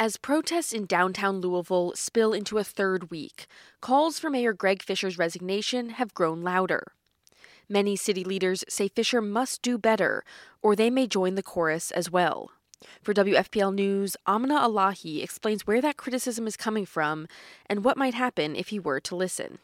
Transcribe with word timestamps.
As 0.00 0.16
protests 0.16 0.72
in 0.72 0.86
downtown 0.86 1.40
Louisville 1.40 1.92
spill 1.96 2.32
into 2.32 2.58
a 2.58 2.62
third 2.62 3.10
week, 3.10 3.48
calls 3.80 4.20
for 4.20 4.30
Mayor 4.30 4.52
Greg 4.52 4.80
Fischer's 4.80 5.18
resignation 5.18 5.90
have 5.90 6.14
grown 6.14 6.40
louder. 6.40 6.92
Many 7.68 7.96
city 7.96 8.22
leaders 8.22 8.62
say 8.68 8.86
Fischer 8.86 9.20
must 9.20 9.60
do 9.60 9.76
better, 9.76 10.22
or 10.62 10.76
they 10.76 10.88
may 10.88 11.08
join 11.08 11.34
the 11.34 11.42
chorus 11.42 11.90
as 11.90 12.12
well. 12.12 12.52
For 13.02 13.12
WFPL 13.12 13.74
News, 13.74 14.16
Amina 14.24 14.60
Elahi 14.60 15.20
explains 15.20 15.66
where 15.66 15.80
that 15.80 15.96
criticism 15.96 16.46
is 16.46 16.56
coming 16.56 16.86
from 16.86 17.26
and 17.66 17.84
what 17.84 17.96
might 17.96 18.14
happen 18.14 18.54
if 18.54 18.68
he 18.68 18.78
were 18.78 19.00
to 19.00 19.16
listen. 19.16 19.58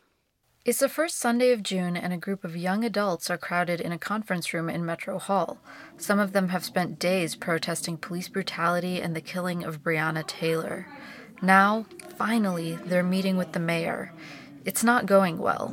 It's 0.65 0.79
the 0.79 0.89
first 0.89 1.19
Sunday 1.19 1.53
of 1.53 1.62
June, 1.62 1.95
and 1.95 2.11
a 2.15 2.17
group 2.17 2.43
of 2.43 2.57
young 2.57 2.87
adults 2.87 3.29
are 3.29 3.37
crowded 3.37 3.83
in 3.83 3.93
a 3.93 3.99
conference 3.99 4.55
room 4.55 4.71
in 4.71 4.87
Metro 4.87 5.19
Hall. 5.19 5.59
Some 5.99 6.19
of 6.19 6.33
them 6.33 6.49
have 6.49 6.64
spent 6.64 6.99
days 6.99 7.37
protesting 7.37 7.99
police 7.99 8.29
brutality 8.31 8.99
and 8.99 9.14
the 9.14 9.21
killing 9.21 9.63
of 9.63 9.82
Breonna 9.82 10.27
Taylor. 10.27 10.87
Now, 11.43 11.85
finally, 12.17 12.77
they're 12.77 13.03
meeting 13.03 13.37
with 13.37 13.53
the 13.53 13.61
mayor. 13.61 14.14
It's 14.64 14.82
not 14.82 15.04
going 15.04 15.37
well. 15.37 15.68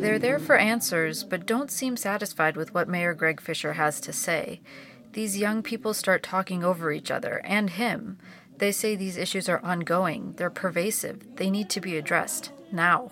They're 0.00 0.18
there 0.18 0.38
for 0.38 0.56
answers, 0.56 1.24
but 1.24 1.44
don't 1.44 1.70
seem 1.70 1.98
satisfied 1.98 2.56
with 2.56 2.72
what 2.72 2.88
Mayor 2.88 3.12
Greg 3.12 3.42
Fischer 3.42 3.74
has 3.74 4.00
to 4.00 4.14
say. 4.14 4.62
These 5.12 5.36
young 5.36 5.62
people 5.62 5.92
start 5.92 6.22
talking 6.22 6.64
over 6.64 6.90
each 6.90 7.10
other 7.10 7.42
and 7.44 7.68
him. 7.68 8.16
They 8.60 8.72
say 8.72 8.94
these 8.94 9.16
issues 9.16 9.48
are 9.48 9.64
ongoing, 9.64 10.34
they're 10.36 10.50
pervasive, 10.50 11.36
they 11.36 11.48
need 11.48 11.70
to 11.70 11.80
be 11.80 11.96
addressed 11.96 12.52
now. 12.70 13.10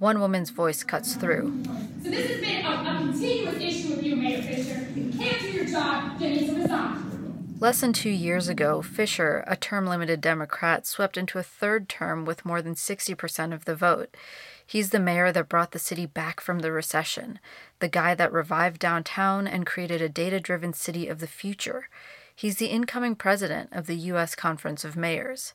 One 0.00 0.18
woman's 0.18 0.50
voice 0.50 0.82
cuts 0.82 1.14
through. 1.14 1.62
So 2.02 2.10
this 2.10 2.28
has 2.28 2.40
been 2.40 2.66
a, 2.66 2.70
a 2.70 2.98
continuous 2.98 3.62
issue 3.62 3.90
with 3.90 4.02
you, 4.02 4.16
Mayor 4.16 4.42
Fischer. 4.42 4.84
You 4.96 5.16
can't 5.16 5.40
do 5.40 5.50
your 5.52 5.66
job, 5.66 6.20
you 6.20 6.30
need 6.30 6.46
to 6.48 6.56
resign. 6.56 7.56
Less 7.60 7.80
than 7.80 7.92
two 7.92 8.10
years 8.10 8.48
ago, 8.48 8.82
Fischer, 8.82 9.44
a 9.46 9.54
term 9.54 9.86
limited 9.86 10.20
Democrat, 10.20 10.84
swept 10.84 11.16
into 11.16 11.38
a 11.38 11.44
third 11.44 11.88
term 11.88 12.24
with 12.24 12.44
more 12.44 12.60
than 12.60 12.74
60% 12.74 13.54
of 13.54 13.66
the 13.66 13.76
vote. 13.76 14.16
He's 14.66 14.90
the 14.90 14.98
mayor 14.98 15.30
that 15.30 15.48
brought 15.48 15.70
the 15.70 15.78
city 15.78 16.06
back 16.06 16.40
from 16.40 16.58
the 16.58 16.72
recession, 16.72 17.38
the 17.78 17.88
guy 17.88 18.16
that 18.16 18.32
revived 18.32 18.80
downtown 18.80 19.46
and 19.46 19.64
created 19.64 20.02
a 20.02 20.08
data 20.08 20.40
driven 20.40 20.72
city 20.72 21.06
of 21.06 21.20
the 21.20 21.28
future. 21.28 21.88
He's 22.36 22.56
the 22.56 22.66
incoming 22.66 23.16
president 23.16 23.70
of 23.72 23.86
the 23.86 23.96
U.S. 23.96 24.34
Conference 24.34 24.84
of 24.84 24.94
Mayors. 24.94 25.54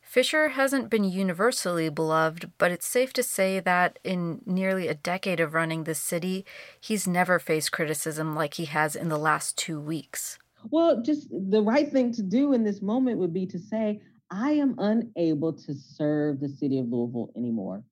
Fischer 0.00 0.48
hasn't 0.48 0.88
been 0.88 1.04
universally 1.04 1.90
beloved, 1.90 2.50
but 2.56 2.72
it's 2.72 2.86
safe 2.86 3.12
to 3.12 3.22
say 3.22 3.60
that 3.60 3.98
in 4.02 4.40
nearly 4.46 4.88
a 4.88 4.94
decade 4.94 5.40
of 5.40 5.52
running 5.52 5.84
this 5.84 6.00
city, 6.00 6.46
he's 6.80 7.06
never 7.06 7.38
faced 7.38 7.70
criticism 7.70 8.34
like 8.34 8.54
he 8.54 8.64
has 8.64 8.96
in 8.96 9.10
the 9.10 9.18
last 9.18 9.58
two 9.58 9.78
weeks. 9.78 10.38
Well, 10.70 11.02
just 11.02 11.28
the 11.30 11.62
right 11.62 11.90
thing 11.90 12.12
to 12.14 12.22
do 12.22 12.54
in 12.54 12.64
this 12.64 12.80
moment 12.80 13.18
would 13.18 13.34
be 13.34 13.46
to 13.46 13.58
say, 13.58 14.00
I 14.30 14.52
am 14.52 14.74
unable 14.78 15.52
to 15.52 15.74
serve 15.74 16.40
the 16.40 16.48
city 16.48 16.78
of 16.78 16.88
Louisville 16.88 17.30
anymore. 17.36 17.84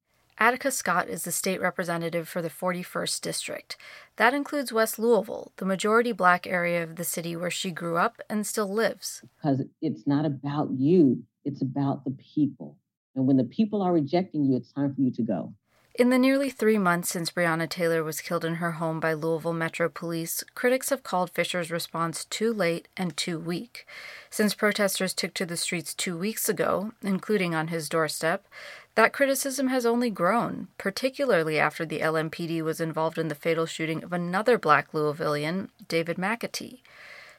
Attica 0.42 0.70
Scott 0.70 1.10
is 1.10 1.24
the 1.24 1.33
state 1.33 1.60
representative 1.60 2.27
for 2.27 2.41
the 2.41 2.48
41st 2.48 3.20
District. 3.20 3.77
That 4.16 4.33
includes 4.33 4.72
West 4.72 4.98
Louisville, 4.98 5.52
the 5.58 5.66
majority 5.66 6.12
black 6.12 6.46
area 6.46 6.83
of 6.83 6.96
the 6.96 7.05
city 7.05 7.36
where 7.36 7.50
she 7.50 7.70
grew 7.70 7.98
up 7.98 8.22
and 8.30 8.46
still 8.46 8.72
lives. 8.72 9.22
Because 9.36 9.61
it's 9.83 10.06
not 10.06 10.24
about 10.24 10.70
you, 10.70 11.24
it's 11.44 11.61
about 11.61 12.05
the 12.06 12.12
people. 12.12 12.78
And 13.14 13.27
when 13.27 13.36
the 13.36 13.44
people 13.44 13.83
are 13.83 13.92
rejecting 13.92 14.46
you, 14.46 14.56
it's 14.56 14.72
time 14.72 14.94
for 14.94 15.02
you 15.02 15.12
to 15.12 15.22
go. 15.22 15.52
In 15.96 16.08
the 16.08 16.18
nearly 16.18 16.48
three 16.48 16.78
months 16.78 17.11
since 17.11 17.30
Breonna 17.30 17.68
Taylor 17.68 18.02
was 18.02 18.22
killed 18.22 18.44
in 18.44 18.55
her 18.55 18.72
home 18.72 19.00
by 19.00 19.12
Louisville 19.12 19.52
Metro 19.52 19.88
Police, 19.88 20.44
critics 20.55 20.88
have 20.88 21.02
called 21.02 21.30
Fischer's 21.30 21.70
response 21.70 22.24
too 22.24 22.55
late 22.55 22.88
and 22.96 23.14
too 23.16 23.38
weak. 23.38 23.86
Since 24.30 24.55
protesters 24.55 25.12
took 25.12 25.34
to 25.34 25.44
the 25.44 25.58
streets 25.58 25.92
two 25.92 26.16
weeks 26.16 26.48
ago, 26.48 26.92
including 27.02 27.55
on 27.55 27.68
his 27.68 27.88
doorstep, 27.88 28.46
that 28.94 29.12
criticism 29.12 29.69
has 29.69 29.86
only 29.86 30.11
grown, 30.11 30.68
particularly 30.78 31.58
after 31.58 31.86
the 31.86 32.01
LMPD 32.01 32.62
was 32.62 32.80
involved 32.80 33.18
in 33.18 33.28
the 33.28 33.34
fatal 33.34 33.67
shooting 33.67 34.02
of 34.02 34.12
another 34.12 34.58
black 34.58 34.92
Louisvillian, 34.92 35.68
David 35.89 36.17
McAtee. 36.17 36.80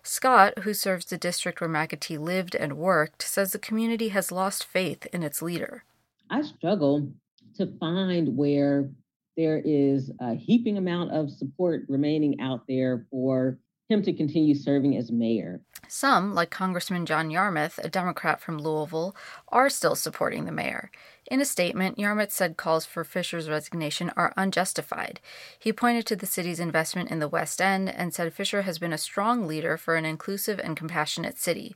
Scott, 0.03 0.59
who 0.59 0.73
serves 0.73 1.06
the 1.06 1.17
district 1.17 1.62
where 1.62 1.69
McAtee 1.69 2.19
lived 2.19 2.56
and 2.56 2.78
worked, 2.78 3.22
says 3.22 3.51
the 3.51 3.59
community 3.59 4.09
has 4.09 4.31
lost 4.31 4.66
faith 4.66 5.06
in 5.13 5.23
its 5.23 5.41
leader. 5.41 5.84
I 6.29 6.41
struggle 6.41 7.12
to 7.57 7.68
find 7.79 8.35
where 8.35 8.89
there 9.38 9.62
is 9.63 10.12
a 10.19 10.33
heaping 10.33 10.78
amount 10.78 11.12
of 11.12 11.29
support 11.29 11.83
remaining 11.88 12.39
out 12.41 12.62
there 12.68 13.06
for 13.12 13.57
him 13.91 14.02
to 14.03 14.13
continue 14.13 14.56
serving 14.56 14.97
as 14.97 15.12
mayor. 15.12 15.62
Some, 15.88 16.34
like 16.34 16.50
Congressman 16.50 17.06
John 17.06 17.29
Yarmuth, 17.29 17.78
a 17.84 17.90
Democrat 17.90 18.40
from 18.40 18.57
Louisville, 18.57 19.16
are 19.50 19.69
still 19.69 19.96
supporting 19.96 20.46
the 20.46 20.52
mayor. 20.52 20.90
In 21.29 21.41
a 21.41 21.46
statement, 21.46 22.00
Yarmuth 22.00 22.31
said 22.31 22.56
calls 22.56 22.85
for 22.85 23.03
Fischer's 23.03 23.50
resignation 23.50 24.12
are 24.16 24.34
unjustified. 24.38 25.19
He 25.59 25.74
pointed 25.74 26.06
to 26.07 26.16
the 26.16 26.25
city's 26.25 26.59
investment 26.59 27.12
in 27.12 27.19
the 27.19 27.28
West 27.28 27.62
End 27.62 27.90
and 27.90 28.13
said 28.13 28.34
Fischer 28.34 28.62
has 28.62 28.80
been 28.80 28.94
a 28.94 28.97
strong 28.97 29.47
leader 29.47 29.75
for 29.75 29.96
an 29.96 30.06
inclusive 30.06 30.59
and 30.59 30.78
compassionate 30.78 31.38
city. 31.38 31.75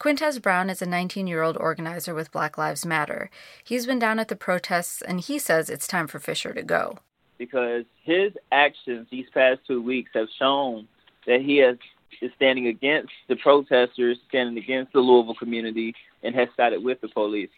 Quintez 0.00 0.42
Brown 0.42 0.68
is 0.68 0.82
a 0.82 0.86
19 0.86 1.26
year 1.26 1.42
old 1.42 1.56
organizer 1.56 2.14
with 2.14 2.32
Black 2.32 2.58
Lives 2.58 2.84
Matter. 2.84 3.30
He's 3.62 3.86
been 3.86 3.98
down 3.98 4.18
at 4.18 4.28
the 4.28 4.36
protests 4.36 5.00
and 5.00 5.20
he 5.20 5.38
says 5.38 5.70
it's 5.70 5.86
time 5.86 6.08
for 6.08 6.18
Fischer 6.18 6.52
to 6.52 6.62
go. 6.62 6.98
Because 7.38 7.84
his 8.02 8.32
actions 8.52 9.06
these 9.10 9.26
past 9.32 9.60
two 9.66 9.80
weeks 9.80 10.10
have 10.14 10.28
shown 10.38 10.88
that 11.26 11.40
he 11.40 11.58
has 11.58 11.76
is 12.20 12.30
standing 12.36 12.68
against 12.68 13.12
the 13.28 13.36
protesters, 13.36 14.18
standing 14.28 14.62
against 14.62 14.92
the 14.92 15.00
Louisville 15.00 15.34
community, 15.34 15.94
and 16.22 16.34
has 16.34 16.48
sided 16.56 16.82
with 16.82 17.00
the 17.00 17.08
police. 17.08 17.50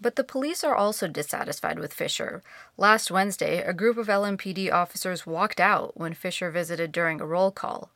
But 0.00 0.16
the 0.16 0.24
police 0.24 0.64
are 0.64 0.74
also 0.74 1.06
dissatisfied 1.06 1.78
with 1.78 1.94
Fischer. 1.94 2.42
Last 2.76 3.10
Wednesday, 3.10 3.62
a 3.62 3.72
group 3.72 3.96
of 3.96 4.08
LMPD 4.08 4.72
officers 4.72 5.26
walked 5.26 5.60
out 5.60 5.96
when 5.96 6.14
Fischer 6.14 6.50
visited 6.50 6.90
during 6.90 7.20
a 7.20 7.26
roll 7.26 7.50
call. 7.50 7.90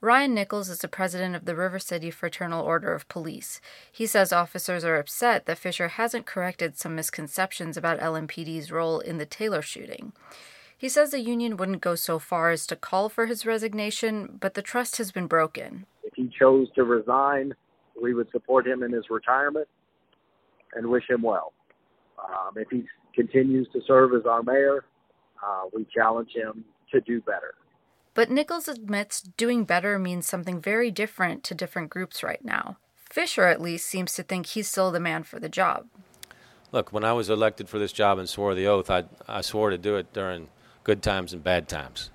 Ryan 0.00 0.34
Nichols 0.34 0.68
is 0.68 0.78
the 0.78 0.88
president 0.88 1.34
of 1.34 1.44
the 1.44 1.56
River 1.56 1.80
City 1.80 2.10
Fraternal 2.10 2.64
Order 2.64 2.92
of 2.94 3.08
Police. 3.08 3.60
He 3.90 4.06
says 4.06 4.32
officers 4.32 4.84
are 4.84 4.96
upset 4.96 5.46
that 5.46 5.58
Fischer 5.58 5.88
hasn't 5.88 6.26
corrected 6.26 6.78
some 6.78 6.94
misconceptions 6.94 7.76
about 7.76 7.98
LMPD's 7.98 8.70
role 8.70 9.00
in 9.00 9.18
the 9.18 9.26
Taylor 9.26 9.62
shooting. 9.62 10.12
He 10.78 10.88
says 10.88 11.10
the 11.10 11.20
union 11.20 11.56
wouldn't 11.56 11.80
go 11.80 11.96
so 11.96 12.20
far 12.20 12.50
as 12.50 12.64
to 12.68 12.76
call 12.76 13.08
for 13.08 13.26
his 13.26 13.44
resignation, 13.44 14.38
but 14.40 14.54
the 14.54 14.62
trust 14.62 14.96
has 14.98 15.10
been 15.10 15.26
broken. 15.26 15.86
If 16.04 16.14
he 16.14 16.30
chose 16.38 16.68
to 16.76 16.84
resign, 16.84 17.52
we 18.00 18.14
would 18.14 18.30
support 18.30 18.64
him 18.64 18.84
in 18.84 18.92
his 18.92 19.10
retirement 19.10 19.66
and 20.74 20.86
wish 20.86 21.10
him 21.10 21.22
well. 21.22 21.52
Um, 22.18 22.52
if 22.56 22.68
he 22.70 22.84
continues 23.12 23.66
to 23.72 23.80
serve 23.88 24.14
as 24.14 24.24
our 24.24 24.44
mayor, 24.44 24.84
uh, 25.44 25.64
we 25.74 25.84
challenge 25.92 26.30
him 26.32 26.64
to 26.92 27.00
do 27.00 27.20
better. 27.22 27.54
But 28.14 28.30
Nichols 28.30 28.68
admits 28.68 29.20
doing 29.20 29.64
better 29.64 29.98
means 29.98 30.26
something 30.26 30.60
very 30.60 30.92
different 30.92 31.42
to 31.44 31.54
different 31.56 31.90
groups 31.90 32.22
right 32.22 32.44
now. 32.44 32.76
Fischer, 33.10 33.46
at 33.46 33.60
least, 33.60 33.86
seems 33.86 34.14
to 34.14 34.22
think 34.22 34.46
he's 34.46 34.68
still 34.68 34.92
the 34.92 35.00
man 35.00 35.24
for 35.24 35.40
the 35.40 35.48
job. 35.48 35.86
Look, 36.70 36.92
when 36.92 37.04
I 37.04 37.14
was 37.14 37.30
elected 37.30 37.68
for 37.68 37.78
this 37.78 37.92
job 37.92 38.18
and 38.18 38.28
swore 38.28 38.54
the 38.54 38.66
oath, 38.66 38.90
I, 38.90 39.04
I 39.26 39.40
swore 39.40 39.70
to 39.70 39.78
do 39.78 39.96
it 39.96 40.12
during 40.12 40.48
good 40.88 41.02
times 41.02 41.34
and 41.34 41.44
bad 41.44 41.68
times. 41.68 42.08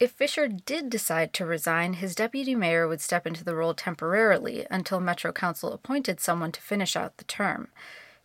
If 0.00 0.12
Fischer 0.12 0.48
did 0.48 0.88
decide 0.88 1.34
to 1.34 1.44
resign, 1.44 1.92
his 1.92 2.14
deputy 2.14 2.54
mayor 2.54 2.88
would 2.88 3.02
step 3.02 3.26
into 3.26 3.44
the 3.44 3.54
role 3.54 3.74
temporarily 3.74 4.66
until 4.70 4.98
Metro 4.98 5.30
Council 5.30 5.74
appointed 5.74 6.20
someone 6.20 6.50
to 6.52 6.62
finish 6.62 6.96
out 6.96 7.18
the 7.18 7.24
term. 7.24 7.68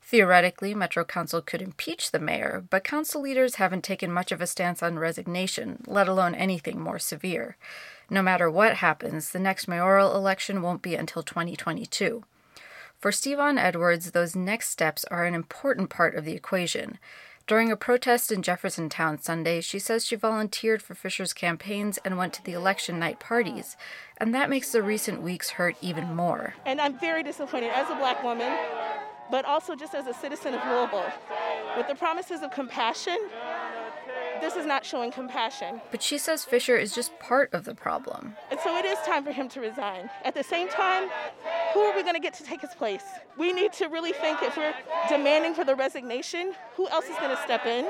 Theoretically, 0.02 0.74
Metro 0.74 1.04
Council 1.04 1.42
could 1.42 1.62
impeach 1.62 2.12
the 2.12 2.20
mayor, 2.20 2.64
but 2.70 2.86
council 2.86 3.22
leaders 3.22 3.56
haven't 3.56 3.84
taken 3.84 4.10
much 4.10 4.32
of 4.32 4.40
a 4.40 4.48
stance 4.48 4.82
on 4.82 4.98
resignation, 4.98 5.84
let 5.86 6.08
alone 6.08 6.34
anything 6.34 6.80
more 6.80 6.98
severe. 6.98 7.58
No 8.10 8.22
matter 8.22 8.50
what 8.50 8.76
happens, 8.76 9.31
the 9.31 9.38
next 9.38 9.68
mayoral 9.68 10.16
election 10.16 10.62
won't 10.62 10.81
be 10.81 10.95
until 10.95 11.24
2022. 11.24 12.24
For 13.00 13.12
Stevon 13.12 13.57
Edwards, 13.57 14.12
those 14.12 14.34
next 14.34 14.69
steps 14.69 15.04
are 15.12 15.25
an 15.25 15.34
important 15.34 15.90
part 15.90 16.16
of 16.16 16.24
the 16.24 16.34
equation. 16.34 17.00
During 17.50 17.72
a 17.72 17.75
protest 17.75 18.31
in 18.31 18.44
Jeffersontown 18.44 19.19
Sunday, 19.19 19.60
she 19.62 19.80
says 19.80 20.06
she 20.06 20.16
volunteered 20.16 20.84
for 20.84 20.94
Fischer's 20.94 21.34
campaigns 21.34 21.98
and 22.06 22.16
went 22.16 22.31
to 22.34 22.44
the 22.44 22.54
election 22.54 23.00
night 23.00 23.19
parties. 23.19 23.75
And 24.18 24.36
that 24.36 24.51
makes 24.51 24.72
the 24.72 24.84
recent 24.84 25.24
weeks 25.24 25.50
hurt 25.50 25.75
even 25.81 26.16
more. 26.16 26.54
And 26.68 26.80
I'm 26.80 27.00
very 27.00 27.24
disappointed 27.24 27.72
as 27.74 27.90
a 27.90 27.96
black 27.96 28.24
woman, 28.24 28.56
but 29.31 29.46
also 29.46 29.74
just 29.74 29.96
as 29.96 30.06
a 30.06 30.13
citizen 30.13 30.54
of 30.54 30.63
Louisville. 30.63 31.12
With 31.75 31.88
the 31.88 31.96
promises 31.96 32.44
of 32.44 32.51
compassion, 32.51 33.18
this 34.42 34.56
is 34.56 34.68
not 34.68 34.86
showing 34.86 35.12
compassion. 35.12 35.81
But 35.90 36.04
she 36.04 36.19
says 36.19 36.45
Fischer 36.45 36.78
is 36.78 36.94
just 36.94 37.18
part 37.18 37.52
of 37.52 37.66
the 37.66 37.74
problem. 37.74 38.36
And 38.52 38.60
so 38.60 38.78
it 38.78 38.86
is 38.86 39.00
time 39.07 39.24
for 39.24 39.31
him 39.31 39.50
to 39.50 39.60
resign. 39.60 40.12
At 40.24 40.36
the 40.36 40.44
same 40.44 40.69
time, 40.69 41.10
who 41.74 41.81
are 41.81 41.95
we 41.95 42.04
going 42.04 42.16
to 42.16 42.19
get 42.19 42.33
to 42.36 42.44
take 42.44 42.62
his 42.62 42.74
place? 42.75 43.04
We 43.38 43.54
need 43.54 43.74
to 43.74 43.88
really 43.88 44.13
think 44.13 44.42
if 44.42 44.57
we're 44.57 44.74
demanding 45.07 45.54
for 45.54 45.63
the 45.63 45.75
resignation, 45.75 46.54
who 46.75 46.88
else 46.89 47.06
is 47.06 47.16
going 47.18 47.36
to 47.36 47.42
step 47.44 47.66
in 47.66 47.86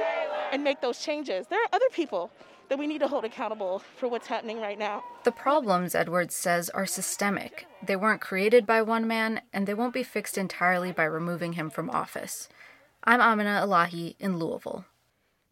and 0.52 0.64
make 0.64 0.82
those 0.82 1.00
changes? 1.00 1.48
There 1.48 1.62
are 1.62 1.70
other 1.74 1.90
people 1.92 2.32
that 2.70 2.78
we 2.78 2.88
need 2.88 3.00
to 3.00 3.08
hold 3.08 3.26
accountable 3.26 3.82
for 3.98 4.08
what's 4.08 4.28
happening 4.28 4.62
right 4.62 4.78
now. 4.78 5.04
The 5.24 5.32
problems, 5.32 5.96
Edwards 5.96 6.36
says, 6.36 6.70
are 6.72 6.86
systemic. 6.86 7.68
They 7.82 7.96
weren't 7.96 8.22
created 8.22 8.66
by 8.66 8.82
one 8.82 9.08
man, 9.08 9.42
and 9.52 9.66
they 9.66 9.74
won't 9.74 9.94
be 9.94 10.04
fixed 10.04 10.38
entirely 10.38 10.92
by 10.92 11.06
removing 11.06 11.54
him 11.54 11.70
from 11.70 11.90
office. 11.90 12.48
I'm 13.04 13.22
Amina 13.22 13.64
Elahi 13.66 14.16
in 14.20 14.38
Louisville. 14.38 14.86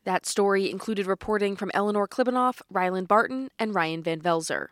That 0.03 0.25
story 0.25 0.69
included 0.69 1.07
reporting 1.07 1.56
from 1.56 1.71
Eleanor 1.74 2.07
Klibanoff, 2.07 2.62
Ryland 2.71 3.07
Barton, 3.07 3.50
and 3.57 3.74
Ryan 3.74 4.03
Van 4.03 4.21
Velzer. 4.21 4.68